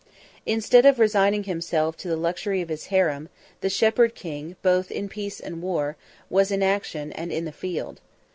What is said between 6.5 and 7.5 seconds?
action and in